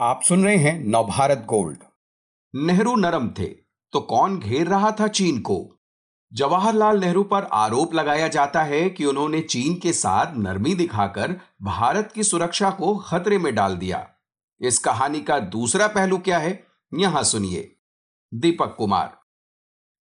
[0.00, 1.78] आप सुन रहे हैं नवभारत गोल्ड।
[2.54, 3.46] नेहरू नरम थे
[3.92, 5.56] तो कौन घेर रहा था चीन को?
[6.32, 12.12] जवाहरलाल नेहरू पर आरोप लगाया जाता है कि उन्होंने चीन के साथ नरमी दिखाकर भारत
[12.14, 14.06] की सुरक्षा को खतरे में डाल दिया।
[14.60, 17.70] इस कहानी का दूसरा पहलू क्या है, यहाँ सुनिए।
[18.32, 19.16] दीपक कुमार।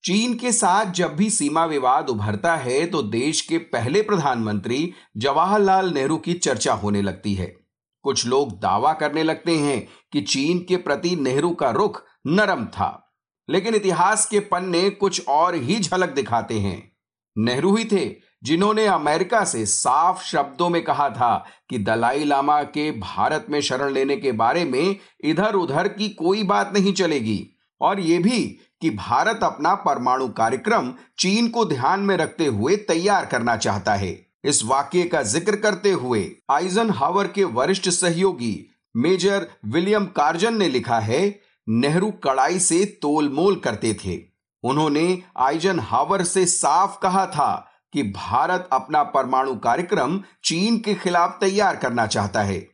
[0.03, 5.93] चीन के साथ जब भी सीमा विवाद उभरता है तो देश के पहले प्रधानमंत्री जवाहरलाल
[5.93, 7.55] नेहरू की चर्चा होने लगती है।
[8.03, 13.11] कुछ लोग दावा करने लगते हैं कि चीन के प्रति नेहरू का रुख नरम था,
[13.49, 16.91] लेकिन इतिहास के पन्ने कुछ और ही झलक दिखाते हैं।
[17.35, 18.05] नेहरू ही थे
[18.43, 21.35] जिन्होंने अमेरिका से साफ़ शब्दों में कहा था
[21.69, 26.43] कि दलाई लामा के भारत में शरण लेने के बारे में इधर उधर की कोई
[26.43, 27.45] बात नहीं चलेगी,
[27.81, 28.39] और यह भी
[28.81, 34.28] कि भारत अपना परमाणु कार्यक्रम चीन को ध्यान में रखते हुए तैयार करना चाहता है।
[34.43, 40.67] इस वाक्य का ज़िक्र करते हुए आइजन हावर के वरिष्ठ सहयोगी मेजर विलियम कार्जन ने
[40.67, 44.19] लिखा है, नेहरू कड़ाई से तोलमोल करते थे।
[44.63, 51.37] उन्होंने आइजन हावर से साफ़ कहा था कि भारत अपना परमाणु कार्यक्रम चीन के खिलाफ
[51.41, 52.67] तैयार करना चाहता है।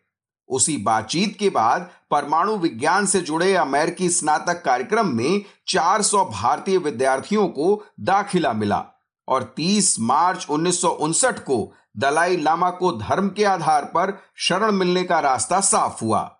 [0.50, 7.48] उसी बातचीत के बाद परमाणु विज्ञान से जुड़े अमेरिकी स्नातक कार्यक्रम में 400 भारतीय विद्यार्थियों
[7.48, 8.86] को दाखिला मिला।
[9.28, 14.72] और 30 मार्च उन्नीस सौ उनसठ को दलाई लामा को धर्म के आधार पर शरण
[14.72, 16.38] मिलने का रास्ता साफ़ हुआ।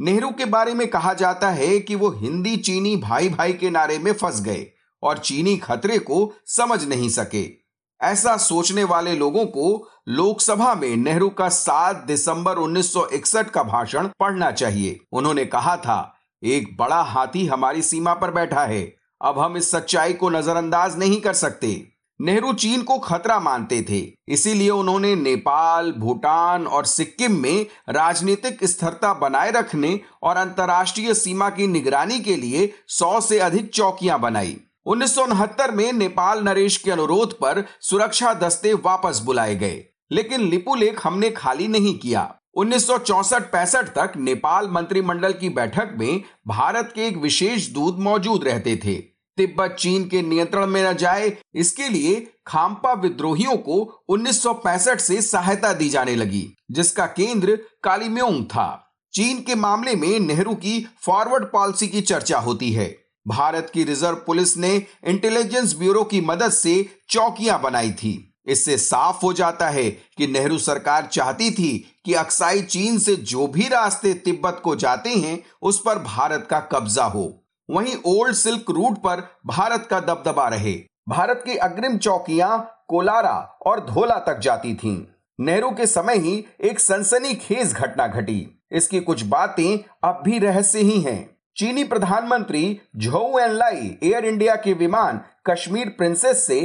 [0.00, 3.98] नेहरू के बारे में कहा जाता है कि वो हिंदी चीनी भाई भाई के नारे
[3.98, 4.66] में फंस गए
[5.02, 7.68] और चीनी खतरे को समझ नहीं सके।
[8.02, 14.50] ऐसा सोचने वाले लोगों को लोकसभा में नेहरू का 7 दिसंबर 1961 का भाषण पढ़ना
[14.50, 16.14] चाहिए। उन्होंने कहा था,
[16.44, 21.20] एक बड़ा हाथी हमारी सीमा पर बैठा है। अब हम इस सच्चाई को नजरअंदाज नहीं
[21.20, 27.66] कर सकते। नेहरू चीन को खतरा मानते थे। इसीलिए उन्होंने नेपाल, भूटान और सिक्किम में
[27.88, 34.20] राजनीतिक स्थिरता बनाए रखने और अंतर्राष्ट्रीय सीमा की निगरानी के लिए सौ से अधिक चौकियाँ
[34.20, 34.56] बनाई।
[34.86, 40.40] उन्नीस सौ उनहत्तर में नेपाल नरेश के अनुरोध पर सुरक्षा दस्ते वापस बुलाए गए। लेकिन
[40.40, 42.86] लिपुलेख हमने खाली नहीं किया। उन्नीस
[43.34, 49.17] पैंसठ तक नेपाल मंत्रिमंडल की बैठक में भारत के एक विशेष दूत मौजूद रहते थे।
[49.38, 55.72] तिब्बत, चीन के नियंत्रण में न जाए, इसके लिए खाम्पा विद्रोहियों को 1965 से सहायता
[55.72, 58.68] दी जाने लगी, जिसका केंद्र कालीम्योंग था।
[59.14, 64.16] चीन के मामले में नेहरू की फॉरवर्ड पॉलिसी की चर्चा होती है। भारत की रिज़र्व
[64.16, 66.74] पुलिस ने इंटेलिजेंस ब्यूरो की मदद से
[67.10, 71.72] चौकियाँ बनाई थी। इससे साफ़ हो जाता है कि नेहरू सरकार चाहती थी
[72.04, 76.60] कि अक्साई चीन से जो भी रास्ते तिब्बत को जाते हैं, उस पर भारत का
[76.60, 80.74] कब्जा हो। वहीं ओल्ड सिल्क रूट पर भारत का दबदबा रहे
[81.08, 82.58] भारत की अग्रिम चौकियाँ
[82.88, 83.36] कोलारा
[83.66, 84.96] और धोला तक जाती थीं।
[85.38, 88.40] नेहरू के समय ही एक सनसनी खेज घटना घटी
[88.72, 94.72] इसकी कुछ बातें अब भी रहस्य ही हैं। चीनी प्रधानमंत्री झोउ एनलाई एयर इंडिया के
[94.72, 96.60] विमान कश्मीर प्रिंसेस से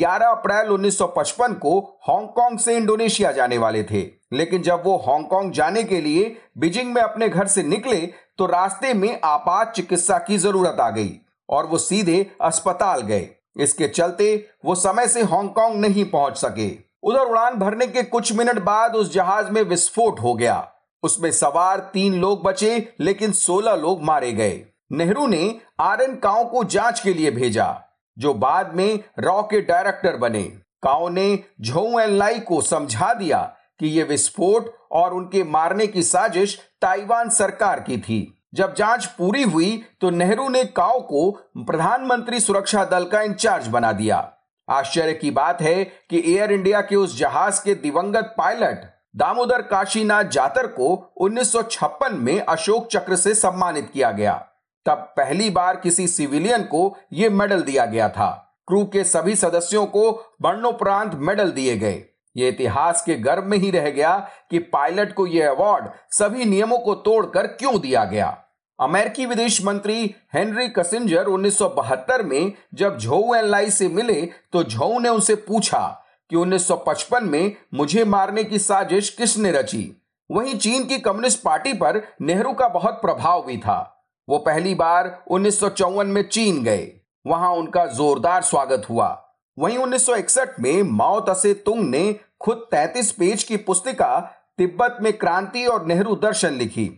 [0.00, 4.00] 11 अप्रैल 1955 को हांगकांग से इंडोनेशिया जाने वाले थे
[4.32, 6.24] लेकिन जब वो हांगकांग जाने के लिए
[6.58, 8.00] बीजिंग में अपने घर से निकले
[8.38, 11.10] तो रास्ते में आपात चिकित्सा की ज़रूरत आ गई
[11.48, 14.28] और वो सीधे अस्पताल गए। इसके चलते
[14.64, 16.68] वो समय से हांगकांग नहीं पहुँच सके।
[17.02, 20.68] उधर उड़ान भरने के कुछ मिनट बाद उस जहाज़ में विस्फोट हो गया।
[21.02, 26.44] उसमें सवार तीन लोग बचे, लेकिन सोलह लोग मारे गए। नेहरू ने आर एन काओ
[26.44, 27.82] को जाँच के लिए भेजा,
[28.16, 30.42] जो बाद में रॉ के डायरेक्टर बने।
[30.82, 33.40] काओ ने झोउ एन लाई को समझा दिया
[33.80, 39.42] कि यह विस्फोट और उनके मारने की साजिश ताइवान सरकार की थी। जब जाँच पूरी
[39.42, 44.32] हुई तो नेहरू ने काओ को प्रधानमंत्री सुरक्षा दल का इंचार्ज बना दिया।
[44.68, 50.24] आश्चर्य की बात है कि एयर इंडिया के उस जहाज़ के दिवंगत पायलट दामोदर काशीनाथ
[50.24, 54.48] जातर को 1956 में अशोक चक्र से सम्मानित किया गया।
[54.86, 59.86] तब पहली बार किसी सिविलियन को यह मेडल दिया गया था। क्रू के सभी सदस्यों
[59.86, 60.10] को
[60.42, 62.04] मरणोपरांत मेडल दिए गए।
[62.38, 64.16] ये इतिहास के गर्भ में ही रह गया
[64.50, 68.36] कि पायलट को यह अवार्ड सभी नियमों को तोड़कर क्यों दिया गया।
[68.78, 74.20] अमेरिकी विदेश मंत्री हेनरी कसिंजर 1972 में जब झोउ एनलाई से मिले
[74.52, 75.86] तो झोउ ने उनसे पूछा
[76.30, 80.02] कि 1955 में मुझे मारने की साजिश किसने रची?
[80.30, 85.24] वहीं चीन की कम्युनिस्ट पार्टी पर नेहरू का बहुत प्रभाव भी था। वो पहली बार
[85.30, 86.92] उन्नीस सौ चौवन में चीन गए।
[87.26, 89.24] वहाँ उनका जोरदार स्वागत हुआ।
[89.58, 94.18] वहीं 1961 में माओ तसे तुंग ने खुद 33 पेज की पुस्तिका
[94.58, 96.90] तिब्बत में क्रांति और नेहरू दर्शन लिखी।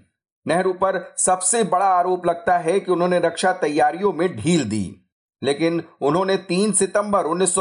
[0.47, 4.97] नेहरू पर सबसे बड़ा आरोप लगता है कि उन्होंने रक्षा तैयारियों में ढील दी।
[5.43, 7.55] लेकिन उन्होंने 3 सितंबर उन्नीस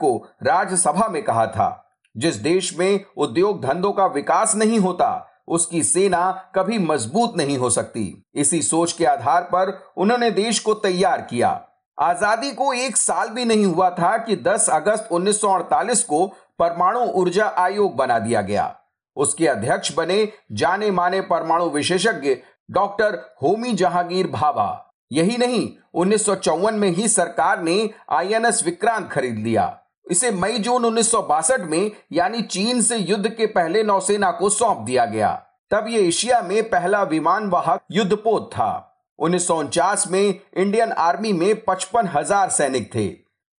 [0.00, 5.82] को राज्यसभा में कहा था, जिस देश में उद्योग धंधों का विकास नहीं होता, उसकी
[5.82, 11.20] सेना कभी मज़बूत नहीं हो सकती। इसी सोच के आधार पर उन्होंने देश को तैयार
[11.20, 11.60] किया।
[11.98, 16.26] आज़ादी को एक साल भी नहीं हुआ था कि 10 अगस्त 1948 को
[16.58, 18.74] परमाणु ऊर्जा आयोग बना दिया गया।
[19.16, 22.34] उसके अध्यक्ष बने जाने माने परमाणु विशेषज्ञ
[22.70, 24.82] डॉक्टर होमी जहांगीर भाभा।
[25.12, 26.28] यही नहीं, उन्नीस
[26.72, 31.90] में ही सरकार ने आईएनएस विक्रांत खरीद लिया। इसे मई जून उन्नीस सौ बासठ में,
[32.12, 35.34] यानी चीन से युद्ध के पहले नौसेना को सौंप दिया गया।
[35.70, 41.32] तब ये एशिया में पहला विमान वाहक युद्धपोत था। उन्नीस सौ उनचास में इंडियन आर्मी
[41.32, 43.06] में पचपन हज़ार सैनिक थे।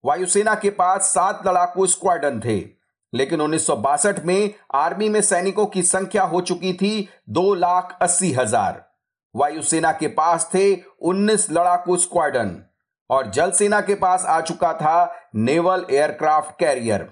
[0.03, 2.76] वायुसेना के पास सात लड़ाकू स्क्वाड्रन थे।
[3.13, 7.97] लेकिन उन्नीस सौ बासठ में आर्मी में सैनिकों की संख्या हो चुकी थी दो लाख
[8.01, 8.85] अस्सी हज़ार।
[9.35, 10.73] वायुसेना के पास थे
[11.03, 12.57] 19 लड़ाकू स्क्वाड्रन
[13.09, 14.97] और जल सेना के पास आ चुका था
[15.35, 17.07] नेवल एयरक्राफ्ट कैरियर।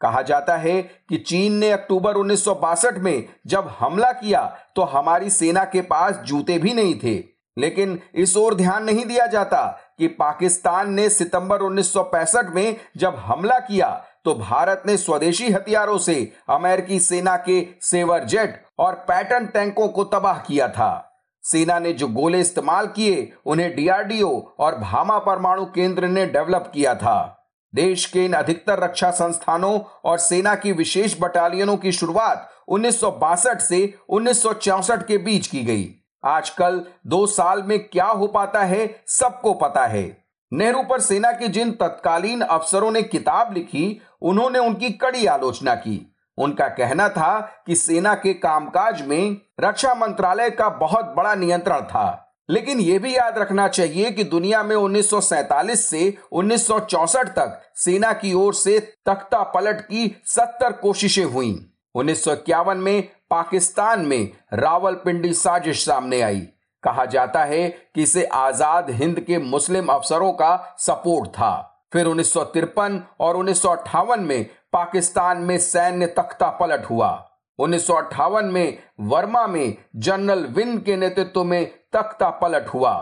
[0.00, 4.44] कहा जाता है कि चीन ने अक्टूबर उन्नीस सौ बासठ में जब हमला किया
[4.76, 7.18] तो हमारी सेना के पास जूते भी नहीं थे।
[7.56, 9.66] लेकिन इस ओर ध्यान नहीं दिया जाता
[9.98, 13.88] कि पाकिस्तान ने सितंबर 1965 में जब हमला किया
[14.24, 20.04] तो भारत ने स्वदेशी हथियारों से अमेरिकी सेना के सेवर जेट और पैटर्न टैंकों को
[20.04, 21.06] तबाह किया था।
[21.44, 26.94] सेना ने जो गोले इस्तेमाल किए, उन्हें डीआरडीओ और भामा परमाणु केंद्र ने डेवलप किया
[26.94, 27.36] था।
[27.74, 33.10] देश के इन अधिकतर रक्षा संस्थानों और सेना की विशेष बटालियनों की शुरुआत उन्नीस सौ
[33.10, 35.94] बासठ से उन्नीस के बीच की गई।
[36.24, 41.48] आजकल दो साल में क्या हो पाता है, सबको पता है। नेहरू पर सेना के
[41.48, 47.76] जिन तत्कालीन अफसरों ने किताब लिखी, उन्होंने उनकी कड़ी आलोचना की। उनका कहना था कि
[47.76, 53.38] सेना के कामकाज में रक्षा मंत्रालय का बहुत बड़ा नियंत्रण था। लेकिन यह भी याद
[53.38, 59.80] रखना चाहिए कि दुनिया में 1947 से 1964 तक सेना की ओर से तख्ता पलट
[59.80, 62.28] की 70 कोशिशें हुई। उन्नीस
[62.76, 66.48] में पाकिस्तान में रावलपिंडी साजिश सामने आई।
[66.82, 72.32] कहा जाता है कि इसे आज़ाद हिंद के मुस्लिम अफसरों का सपोर्ट था। फिर उन्नीस
[72.32, 77.10] सौ तिरपन और उन्नीस सौ अट्ठावन में पाकिस्तान में सैन्य तख्ता पलट हुआ।
[77.58, 82.92] उन्नीस सौ अट्ठावन में वर्मा में जनरल विन के नेतृत्व में तख्ता पलट हुआ।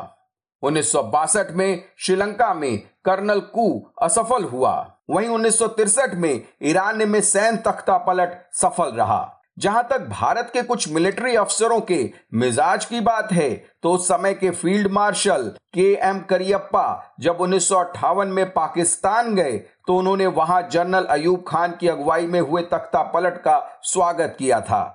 [0.62, 3.70] उन्नीस सौ बासठ में श्रीलंका में कर्नल कू
[4.02, 4.75] असफल हुआ।
[5.10, 5.62] वहीं उन्नीस
[6.14, 11.81] में ईरान में सैन्य तख्ता पलट सफल रहा। जहाँ तक भारत के कुछ मिलिट्री अफसरों
[11.81, 13.50] के मिजाज की बात है
[13.82, 15.43] तो उस समय के field marshal
[15.75, 17.72] K M Cariappa जब उन्नीस
[18.26, 19.52] में पाकिस्तान गए
[19.87, 24.60] तो उन्होंने वहाँ जनरल अयूब खान की अगुवाई में हुए तख्ता पलट का स्वागत किया
[24.60, 24.94] था।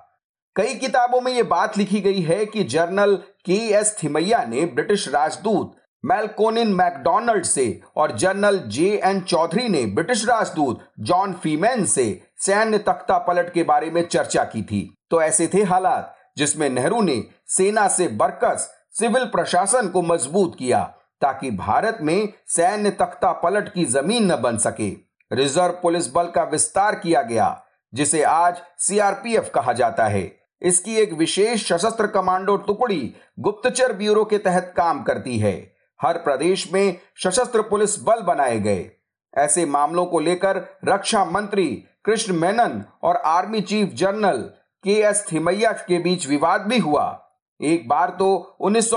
[0.56, 5.08] कई किताबों में ये बात लिखी गई है कि जनरल के एस थिमैया ने ब्रिटिश
[5.08, 12.22] राजदूत मेलकोनिन मैकडोनल्ड से और जनरल जे एन चौधरी ने ब्रिटिश राजदूत जॉन फीमैन से
[12.46, 17.02] सैन्य तख्ता पलट के बारे में चर्चा की थी। तो ऐसे थे हालात, जिसमें नेहरू
[17.02, 23.72] ने सेना से बरकस सिविल प्रशासन को मज़बूत किया, ताकि भारत में सैन्य तख्ता पलट
[23.72, 24.88] की ज़मीन न बन सके।
[25.32, 27.62] रिज़र्व पुलिस बल का विस्तार किया गया,
[27.94, 34.38] जिसे आज सीआरपीएफ कहा जाता है। इसकी एक विशेष सशस्त्र कमांडो टुकड़ी गुप्तचर ब्यूरो के
[34.38, 38.90] तहत काम करती है। हर प्रदेश में सशस्त्र पुलिस बल बनाए गए।
[39.38, 44.38] ऐसे मामलों को लेकर रक्षा मंत्री कृष्ण मेनन और army chief general
[44.84, 47.20] K S Thimayya के बीच विवाद भी हुआ।
[47.62, 48.90] एक बार तो उन्नीस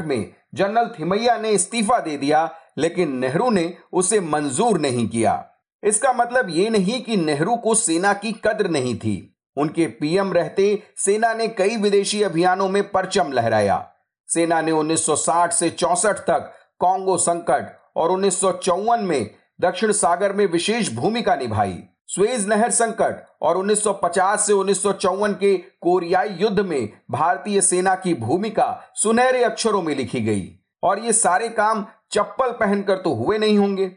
[0.00, 5.50] में जनरल थिमैया ने इस्तीफा दे दिया, लेकिन नेहरू ने उसे मंजूर नहीं किया।
[5.82, 10.82] इसका मतलब ये नहीं कि नेहरू को सेना की कद्र नहीं थी। उनके पीएम रहते
[10.96, 13.90] सेना ने कई विदेशी अभियानों में परचम लहराया।
[14.28, 19.30] सेना ने 1960 से चौसठ तक कांगो संकट और उन्नीस सौ चौवन में
[19.60, 25.32] दक्षिण सागर में विशेष भूमिका निभाई। स्वेज नहर संकट और 1950 से उन्नीस सौ चौवन
[25.32, 31.12] के कोरियाई युद्ध में भारतीय सेना की भूमिका सुनहरे अक्षरों में लिखी गई। और ये
[31.12, 33.92] सारे काम चप्पल पहनकर तो हुए नहीं होंगे।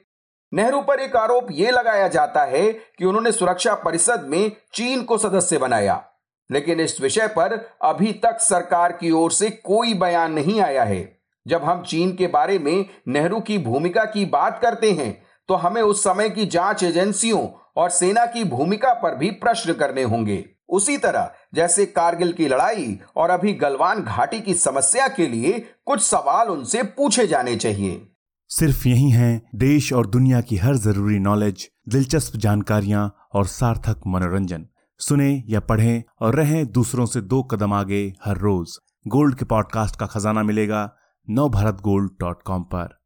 [0.54, 5.18] नेहरू पर एक आरोप यह लगाया जाता है कि उन्होंने सुरक्षा परिषद में चीन को
[5.18, 6.06] सदस्य बनाया।
[6.52, 11.18] लेकिन इस विषय पर अभी तक सरकार की ओर से कोई बयान नहीं आया है।
[11.48, 15.82] जब हम चीन के बारे में नेहरू की भूमिका की बात करते हैं तो हमें
[15.82, 20.98] उस समय की जाँच एजेंसियों और सेना की भूमिका पर भी प्रश्न करने होंगे। उसी
[20.98, 26.48] तरह, जैसे कारगिल की लड़ाई और अभी गलवान घाटी की समस्या के लिए कुछ सवाल
[26.48, 28.12] उनसे पूछे जाने चाहिए।
[28.50, 34.66] सिर्फ़ यही है, देश और दुनिया की हर ज़रूरी नॉलेज, दिलचस्प जानकारियाँ और सार्थक मनोरंजन।
[35.00, 38.78] सुने या पढ़ें और रहें दूसरों से दो कदम आगे हर रोज।
[39.08, 40.94] गोल्ड के पॉडकास्ट का खजाना मिलेगा
[41.30, 42.97] नव भारत गोल्ड डॉट कॉम पर।